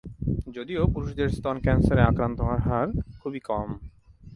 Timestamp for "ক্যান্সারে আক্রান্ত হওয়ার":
1.59-2.61